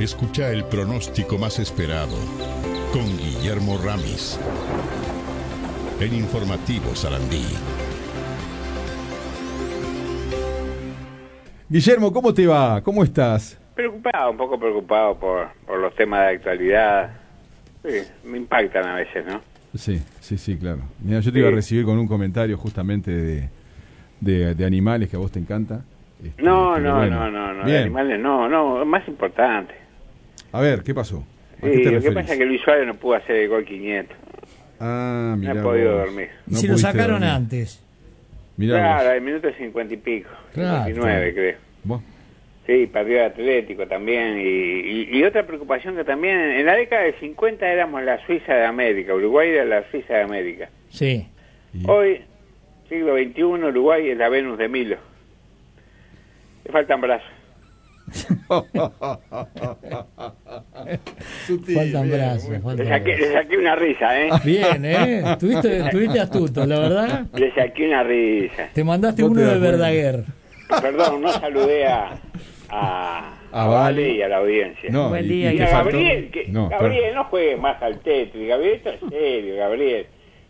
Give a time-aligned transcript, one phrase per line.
[0.00, 2.16] Escucha el pronóstico más esperado
[2.92, 4.38] con Guillermo Ramis.
[5.98, 7.46] En Informativo Sarandí.
[11.68, 12.82] Guillermo, ¿cómo te va?
[12.82, 13.58] ¿Cómo estás?
[13.74, 17.10] Preocupado, un poco preocupado por, por los temas de actualidad.
[17.82, 19.40] Sí, me impactan a veces, ¿no?
[19.74, 20.82] Sí, sí, sí, claro.
[21.02, 23.48] Mira, yo te iba a recibir con un comentario justamente de,
[24.20, 25.80] de, de animales que a vos te encanta.
[26.22, 27.30] Este, no, no, bueno.
[27.30, 27.82] no, no, no, de Bien.
[27.84, 29.85] animales no, no, más importante.
[30.52, 31.24] A ver, ¿qué pasó?
[31.62, 33.48] ¿A Sí, qué te lo que pasa es que Luis Suárez no pudo hacer el
[33.48, 34.16] gol 500.
[34.80, 35.52] Ah, No mira.
[35.52, 36.28] he podido dormir.
[36.50, 37.82] Y si lo sacaron antes.
[38.58, 40.30] Mirá claro, al minuto 50 y pico.
[40.54, 40.84] Claro.
[40.86, 41.56] 59, creo.
[41.84, 42.02] Vos.
[42.66, 44.38] Sí, perdió el Atlético también.
[44.38, 48.54] Y, y- y otra preocupación que también, en la década del 50 éramos la Suiza
[48.54, 50.68] de América, Uruguay era la Suiza de América.
[50.90, 51.26] Sí.
[51.72, 52.22] Y- Hoy,
[52.88, 54.96] siglo XXI, Uruguay es la Venus de Milo.
[56.64, 57.28] Le faltan brazos.
[61.46, 62.50] Sutil, Faltan bien, brazos.
[62.62, 63.26] faltan Le saqué, brazos.
[63.28, 64.30] le saqué una risa, ¿eh?
[64.44, 65.22] Bien, ¿eh?
[65.32, 67.26] Estuviste, estuviste astuto, la verdad.
[67.34, 68.68] Le saqué una risa.
[68.72, 69.58] Te mandaste te uno de.
[69.58, 70.24] Verdaguer.
[70.80, 72.18] Perdón, no saludé a,
[72.68, 74.02] a, A a Vale.
[74.02, 74.90] Vale y a la audiencia.
[74.90, 78.48] No, Buen y- día, y a Gabriel, que, No, Gabriel, no juegue más al Tetris.
[78.48, 80.06] Gabriel, esto es serio, Gabriel.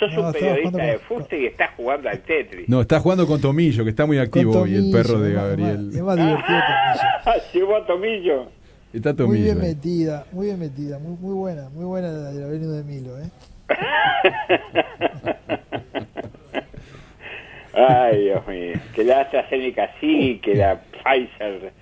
[0.00, 2.68] Sos No, un periodista de fuste y estás jugando al Tetris.
[2.68, 5.90] No, está jugando con Tomillo, que está muy activo hoy, el perro de Gabriel.
[5.94, 6.58] Es más divertido
[7.24, 7.42] Tomillo.
[7.52, 8.46] Llevó a Tomillo.
[8.92, 9.44] Está Muy Tomillo.
[9.44, 9.66] bien ahí.
[9.68, 13.18] metida, muy bien metida, muy, muy buena, muy buena la de la Venus de Milo,
[13.20, 13.30] ¿eh?
[17.72, 18.72] Ay, Dios mío.
[18.94, 21.72] Que la AstraZeneca sí, que la Pfizer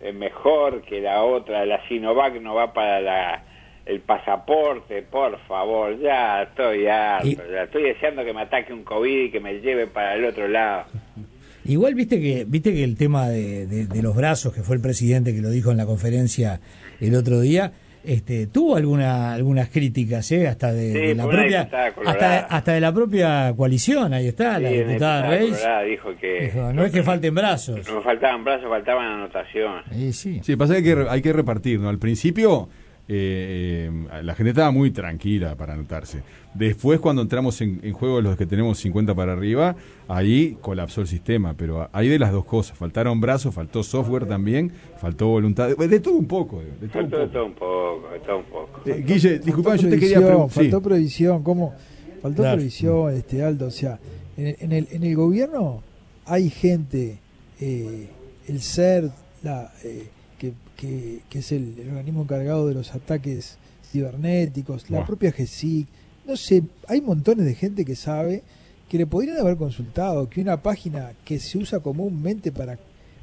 [0.00, 3.44] es mejor, que la otra, la Sinovac no va para la,
[3.90, 8.84] el pasaporte, por favor, ya estoy harto, Y- ya estoy deseando que me ataque un
[8.84, 10.84] COVID y que me lleve para el otro lado.
[11.64, 14.82] Igual viste que viste que el tema de, de- de los brazos, que fue el
[14.82, 16.60] presidente que lo dijo en la conferencia
[17.00, 20.48] el otro día, este, tuvo alguna, algunas críticas, ¿eh?
[20.48, 21.68] hasta de, Sí, de la propia,
[22.06, 25.38] hasta, hasta de la propia coalición, ahí está, la Sí, diputada.
[25.38, 27.86] Colorada dijo que Dijo, no es que falten brazos.
[27.92, 29.84] no faltaban brazos, faltaban anotaciones.
[29.92, 30.40] Sí, sí.
[30.42, 31.90] Sí, pasa que hay que, re- hay que repartir, ¿no?
[31.90, 32.70] Al principio
[33.12, 36.22] eh, eh, la gente estaba muy tranquila para anotarse.
[36.54, 39.74] Después, cuando entramos en, en juego los que tenemos 50 para arriba,
[40.06, 41.54] ahí colapsó el sistema.
[41.54, 42.78] Pero hay de las dos cosas.
[42.78, 45.68] Faltaron brazos, faltó software también, faltó voluntad.
[45.76, 46.60] De, de todo un poco.
[46.60, 47.32] De, de todo un Faltó de poco.
[47.32, 48.80] todo un poco, de todo un poco.
[48.86, 50.50] Eh, Guille, disculpa, yo te quería preguntar.
[50.50, 51.74] Faltó previsión, ¿cómo?
[52.22, 52.56] Faltó Claro.
[52.58, 53.98] previsión, este Aldo, o sea,
[54.36, 55.82] en, en el, en el gobierno
[56.26, 57.18] hay gente,
[57.60, 58.08] eh,
[58.46, 59.12] el CERT,
[59.42, 60.06] la, eh,
[60.40, 63.58] que, que, que es el, el organismo encargado de los ataques
[63.92, 65.86] cibernéticos, la propia GESIC,
[66.26, 68.42] no sé, hay montones de gente que sabe
[68.88, 72.78] que le podrían haber consultado que una página que se usa comúnmente para,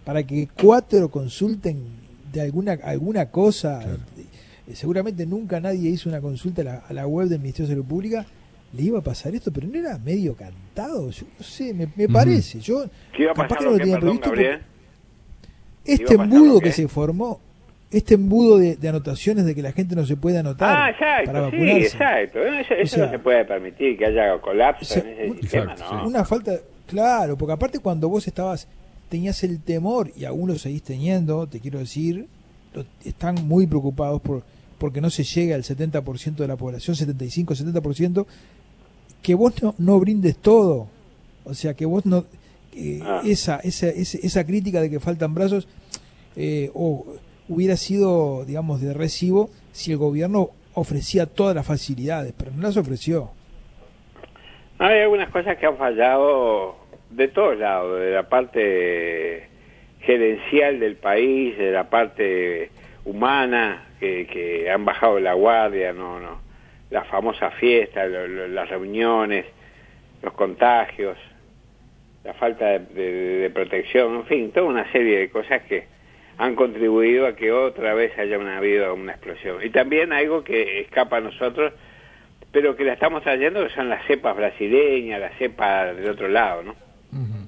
[0.05, 1.81] para que cuatro consulten
[2.31, 7.07] de alguna, alguna cosa, eh, seguramente nunca nadie hizo una consulta a la, a la
[7.07, 8.27] web del Ministerio de Salud Pública,
[8.73, 12.59] le iba a pasar esto, pero no era medio cantado, yo no sé, me, parece,
[12.59, 14.61] yo ¿Qué iba a capaz pasar que no lo que, perdón, Gabriel?
[15.87, 16.71] Este ¿Iba a pasar embudo que qué?
[16.73, 17.39] se formó,
[17.91, 21.19] este embudo de, de anotaciones de que la gente no se puede anotar Ah, para
[21.19, 21.85] exacto, sí, vacunarse.
[21.87, 22.39] exacto.
[22.45, 25.41] Eso, eso sea, no se puede permitir, que haya colapso o sea, en ese un-
[25.41, 26.07] sistema, Exacto, ¿no?
[26.07, 26.53] Una falta,
[26.85, 28.67] claro, porque aparte cuando vos estabas,
[29.09, 32.27] tenías el temor, y aún lo seguís teniendo, te quiero decir,
[32.73, 34.43] lo- están muy preocupados por
[34.77, 38.27] porque no se llega al 70% de la población, 75, 70%,
[39.23, 40.87] que vos no, no brindes todo.
[41.45, 42.25] O sea, que vos no...
[42.75, 43.21] eh, Ah.
[43.25, 45.67] esa, esa, esa, crítica de que faltan brazos
[46.35, 47.05] eh, o
[47.49, 52.77] hubiera sido, digamos, de recibo si el gobierno ofrecía todas las facilidades, pero no las
[52.77, 53.31] ofreció.
[54.79, 56.75] Hay algunas cosas que han fallado
[57.09, 59.47] de todos lados, de la parte
[60.01, 62.69] gerencial del país, de la parte
[63.05, 66.39] humana, que, que han bajado la guardia, no, no,
[66.91, 69.45] la famosa fiesta, lo- lo- las reuniones,
[70.21, 71.17] los contagios,
[72.27, 75.85] la falta de, de- de protección, en fin, toda una serie de cosas que
[76.37, 79.63] han contribuido a que otra vez haya una, habido una explosión.
[79.63, 81.71] Y también algo que escapa a nosotros,
[82.51, 86.63] pero que la estamos trayendo, que son las cepas brasileñas, las cepas del otro lado,
[86.63, 86.71] ¿no?
[87.13, 87.47] Ujú.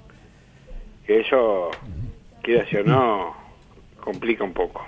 [1.06, 1.72] Que eso,
[2.42, 3.36] quiera o no,
[4.00, 4.86] complica un poco.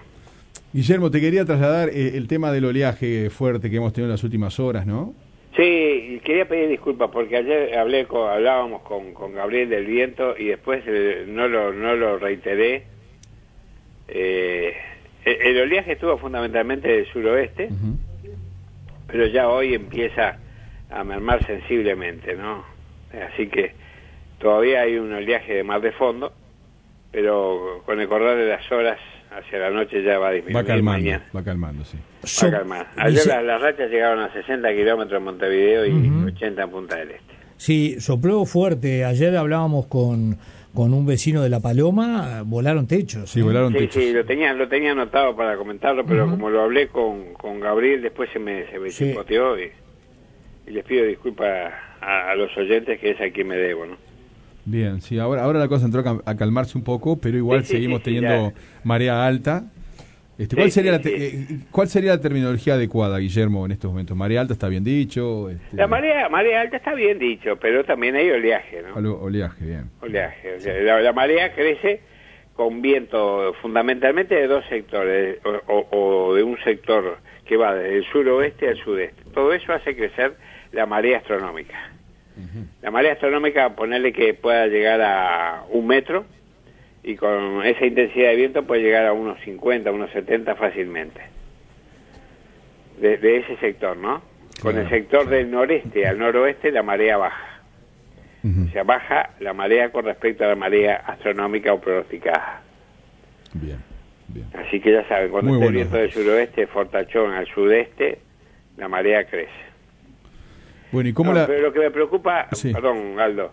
[0.71, 4.23] Guillermo, te quería trasladar eh, el tema del oleaje fuerte que hemos tenido en las
[4.23, 5.13] últimas horas, ¿no?
[5.55, 10.45] Sí, quería pedir disculpas porque ayer hablé con, hablábamos con, con Gabriel del Viento y
[10.45, 12.83] después eh, no lo no lo reiteré.
[14.07, 14.73] Eh,
[15.25, 17.69] el, el oleaje estuvo fundamentalmente del suroeste,
[19.07, 20.39] pero ya hoy empieza
[20.89, 22.63] a mermar sensiblemente, ¿no?
[23.33, 23.73] Así que
[24.39, 26.31] todavía hay un oleaje de mar de fondo,
[27.11, 28.99] pero con el correr de las horas
[29.31, 30.63] hacia la noche ya va a disminuir.
[30.63, 31.25] Va calmando, mañana.
[31.35, 31.97] va calmando, sí.
[32.43, 32.87] Va a calmar.
[32.97, 36.95] Ayer dice- las, las rachas llegaron a 60 kilómetros en Montevideo y 80 en Punta
[36.97, 37.33] del Este.
[37.57, 39.05] Sí, sopló fuerte.
[39.05, 40.37] Ayer hablábamos con,
[40.73, 43.29] con un vecino de La Paloma, volaron techos.
[43.29, 44.03] Sí, volaron Sí, techos.
[44.03, 48.01] sí, lo tenía, lo tenía anotado para comentarlo, pero como lo hablé con, con Gabriel,
[48.01, 49.13] después se me, se me Sí.
[50.67, 53.97] y les pido disculpas a, a los oyentes que es a quien me debo, ¿no?
[54.65, 58.01] Bien, sí, ahora, ahora la cosa entró a calmarse un poco, pero igual Sí, seguimos
[58.03, 58.53] sí, sí, teniendo
[58.83, 59.63] marea alta.
[60.37, 64.17] Este, ¿cuál, sería la te- eh, ¿Cuál sería la terminología adecuada, Guillermo, en estos momentos?
[64.17, 65.49] ¿Marea alta está bien dicho?
[65.49, 68.95] Este, La marea, marea alta está bien dicho, pero también hay oleaje, ¿no?
[68.95, 69.89] algo- Oleaje, bien.
[70.01, 70.57] Oleaje.
[70.83, 72.01] La, la marea crece
[72.55, 75.87] con viento fundamentalmente de dos sectores, o, o-
[76.29, 79.21] o de un sector que va desde el suroeste al sudeste.
[79.33, 80.35] Todo eso hace crecer
[80.71, 81.91] la marea astronómica.
[82.81, 86.25] La marea astronómica, ponerle que pueda llegar a un metro,
[87.03, 91.21] y con esa intensidad de viento puede llegar a unos 50, unos 70 fácilmente.
[92.99, 94.21] De, de ese sector, ¿no?
[94.61, 97.61] Con el sector del noreste al noroeste la marea baja.
[98.43, 102.61] Ujú, O sea, baja la marea con respecto a la marea astronómica o pronosticada.
[103.53, 103.79] Bien,
[104.27, 104.47] bien.
[104.53, 108.19] Así que ya saben, cuando Muy esté el viento del suroeste, fortachón al sudeste,
[108.77, 109.70] la marea crece.
[110.91, 111.47] Bueno, ¿y cómo No, la...?
[111.47, 112.73] Pero lo que me preocupa, Sí.
[112.73, 113.51] perdón, Aldo,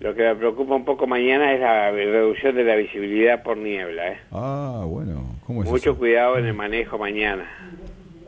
[0.00, 4.12] lo que me preocupa un poco mañana es la reducción de la visibilidad por niebla.
[4.12, 4.18] ¿eh?
[4.32, 5.98] Ah, bueno, ¿cómo es Mucho eso?
[5.98, 7.48] cuidado en el manejo mañana.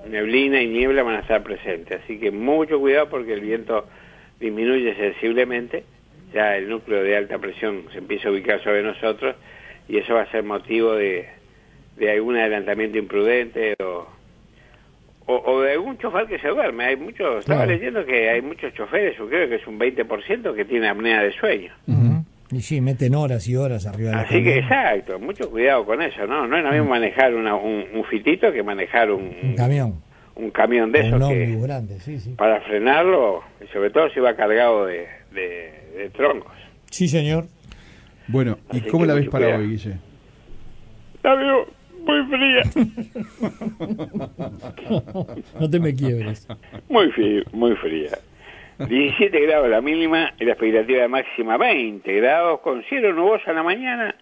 [0.08, 3.86] Neblina y niebla van a estar presentes, así que mucho cuidado porque el viento
[4.40, 5.84] disminuye sensiblemente,
[6.32, 9.36] ya el núcleo de alta presión se empieza a ubicar sobre nosotros
[9.88, 11.28] y eso va a ser motivo de,
[11.96, 14.06] de algún adelantamiento imprudente o,
[15.28, 16.84] o, o de algún chofer que se duerme.
[16.86, 17.72] Hay muchos, estaba Claro.
[17.78, 21.32] leyendo que hay muchos choferes, yo creo que es un 20% que tiene apnea de
[21.32, 21.72] sueño.
[22.50, 26.00] Y sí, meten horas y horas arriba de la Así que exacto, mucho cuidado con
[26.00, 26.46] eso, ¿no?
[26.46, 29.94] No es lo mismo manejar una- un, un fitito que manejar un, Un camión.
[30.34, 32.30] un camión de esos que grande, sí, sí.
[32.38, 36.52] para frenarlo, y sobre todo si va cargado de, de, de troncos.
[36.90, 37.44] Sí, señor.
[38.28, 39.62] Bueno, ¿y Así cómo la ves para cuidado.
[39.64, 39.96] hoy, Guille?
[41.22, 41.66] La veo
[42.08, 42.62] muy fría,
[45.60, 46.48] No te me quiebres.
[46.88, 48.18] muy fría, muy fría.
[48.78, 53.62] 17 grados la mínima y la expectativa máxima 20 grados con cielo nuboso en la
[53.62, 54.14] mañana.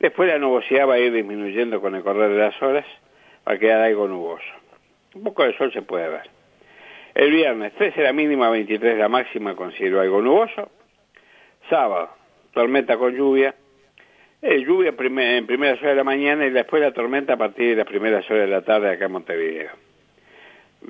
[0.00, 2.86] Después la nubosidad va a ir disminuyendo con el correr de las horas,
[3.46, 4.44] va a quedar algo nuboso.
[5.14, 6.30] Un poco de sol se puede ver.
[7.14, 10.70] El viernes 13 la mínima, 23 la máxima con cielo algo nuboso.
[11.68, 12.10] Sábado,
[12.52, 13.54] tormenta con lluvia.
[14.40, 17.76] Eh, lluvia en primeras horas de la mañana y después la tormenta a partir de
[17.76, 19.70] las primeras horas de la tarde acá en Montevideo.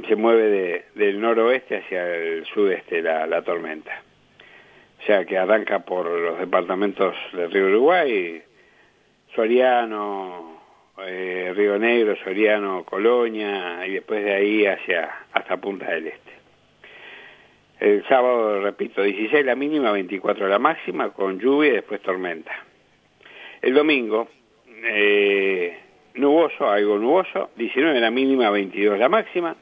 [0.07, 4.03] Se mueve de- del noroeste hacia el sudeste la, la tormenta.
[5.01, 8.43] O sea que arranca por los departamentos del río Uruguay,
[9.35, 10.61] Soriano,
[11.07, 16.33] eh, Río Negro, Soriano, Colonia y después de ahí hacia hasta Punta del Este.
[17.81, 22.53] El sábado, repito, 16 la mínima, 24 la máxima, con lluvia y después tormenta.
[23.63, 24.29] El domingo,
[24.85, 25.77] eh,
[26.15, 29.57] nuboso, algo nuboso, 19 la mínima, 22 la máxima.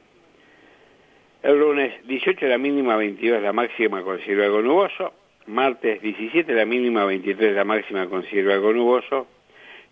[1.43, 5.13] El lunes, 18 la mínima, 22 la máxima con algo nuboso.
[5.47, 9.29] Martes, 17 la mínima, 23 la máxima con algo nuboso.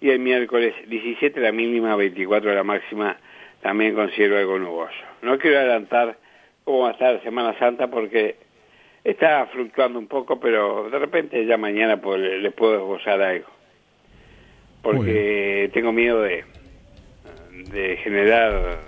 [0.00, 3.16] Y el miércoles, 17 la mínima, 24 la máxima,
[3.62, 4.94] también con algo nuboso.
[5.23, 6.16] No quiero adelantar
[6.64, 8.37] cómo va a estar Semana Santa porque
[9.04, 13.46] está fluctuando un poco, pero de repente ya mañana le- les puedo esbozar algo.
[14.85, 16.45] Porque tengo miedo de,
[17.73, 18.79] de generar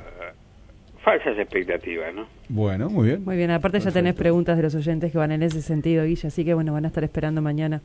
[1.02, 2.26] falsas expectativas, ¿no?
[2.48, 3.24] Bueno, muy bien.
[3.24, 6.28] Muy bien, aparte ya tenés preguntas de los oyentes que van en ese sentido, Guilla,
[6.28, 7.80] así que bueno, van a estar esperando mañana.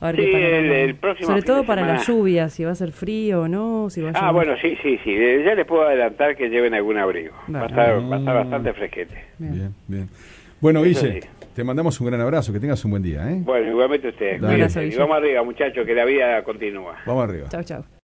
[0.00, 2.04] A ver Sí, qué el- próximo Sobre todo para la semana.
[2.20, 4.98] lluvia, si va a ser frío o no, si va a Ah, bueno, sí, sí,
[5.04, 5.10] sí.
[5.10, 7.32] Eh, Ya les puedo adelantar que lleven algún abrigo.
[7.54, 7.66] Va a Bueno.
[7.66, 9.14] estar, va a estar bastante fresquete.
[9.38, 9.52] Bien.
[9.54, 10.08] Bien, bien.
[10.60, 11.28] Bueno, Guille, sí.
[11.56, 13.38] Te mandamos un gran abrazo, que tengas un buen día, ¿eh?
[13.40, 14.42] Bueno, igualmente ustedes.
[14.42, 16.98] Vamos arriba, muchachos, que la vida continúa.
[17.06, 17.48] Vamos arriba.
[17.48, 17.86] Chau, chau.